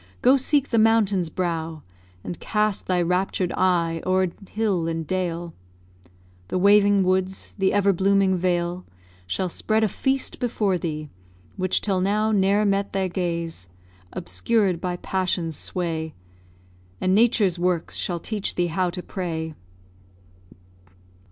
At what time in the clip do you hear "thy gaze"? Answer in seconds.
12.93-13.67